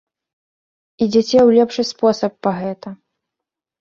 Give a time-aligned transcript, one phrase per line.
[1.05, 2.87] Ідзяце ў лепшы спосаб па гэта.